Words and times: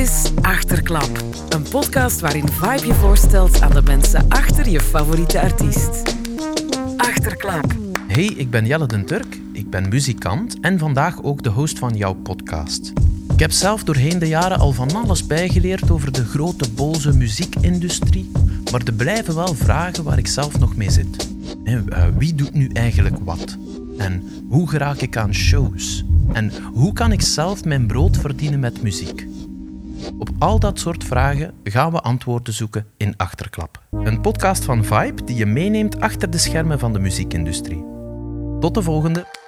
is 0.00 0.30
Achterklap, 0.42 1.24
een 1.48 1.62
podcast 1.62 2.20
waarin 2.20 2.48
Vibe 2.48 2.86
je 2.86 2.94
voorstelt 2.94 3.60
aan 3.60 3.70
de 3.70 3.82
mensen 3.82 4.28
achter 4.28 4.68
je 4.68 4.80
favoriete 4.80 5.40
artiest. 5.40 6.16
Achterklap. 6.96 7.74
Hey, 8.06 8.24
ik 8.24 8.50
ben 8.50 8.66
Jelle 8.66 8.86
den 8.86 9.06
Turk, 9.06 9.40
ik 9.52 9.70
ben 9.70 9.88
muzikant 9.88 10.60
en 10.60 10.78
vandaag 10.78 11.22
ook 11.22 11.42
de 11.42 11.48
host 11.48 11.78
van 11.78 11.96
jouw 11.96 12.14
podcast. 12.14 12.92
Ik 13.32 13.38
heb 13.40 13.50
zelf 13.50 13.84
doorheen 13.84 14.18
de 14.18 14.28
jaren 14.28 14.58
al 14.58 14.72
van 14.72 14.94
alles 14.94 15.26
bijgeleerd 15.26 15.90
over 15.90 16.12
de 16.12 16.24
grote 16.24 16.70
boze 16.70 17.16
muziekindustrie, 17.16 18.30
maar 18.72 18.82
er 18.84 18.92
blijven 18.92 19.34
wel 19.34 19.54
vragen 19.54 20.04
waar 20.04 20.18
ik 20.18 20.26
zelf 20.26 20.58
nog 20.58 20.76
mee 20.76 20.90
zit. 20.90 21.28
Eh, 21.64 22.04
wie 22.18 22.34
doet 22.34 22.54
nu 22.54 22.68
eigenlijk 22.72 23.16
wat? 23.24 23.56
En 23.98 24.22
hoe 24.48 24.68
geraak 24.68 25.00
ik 25.00 25.16
aan 25.16 25.34
shows? 25.34 26.04
En 26.32 26.52
hoe 26.72 26.92
kan 26.92 27.12
ik 27.12 27.20
zelf 27.20 27.64
mijn 27.64 27.86
brood 27.86 28.16
verdienen 28.16 28.60
met 28.60 28.82
muziek? 28.82 29.28
Op 30.18 30.30
al 30.38 30.58
dat 30.58 30.78
soort 30.78 31.04
vragen 31.04 31.54
gaan 31.64 31.92
we 31.92 32.00
antwoorden 32.00 32.54
zoeken 32.54 32.86
in 32.96 33.16
Achterklap. 33.16 33.82
Een 33.90 34.20
podcast 34.20 34.64
van 34.64 34.84
Vibe 34.84 35.24
die 35.24 35.36
je 35.36 35.46
meeneemt 35.46 36.00
achter 36.00 36.30
de 36.30 36.38
schermen 36.38 36.78
van 36.78 36.92
de 36.92 36.98
muziekindustrie. 36.98 37.84
Tot 38.60 38.74
de 38.74 38.82
volgende! 38.82 39.39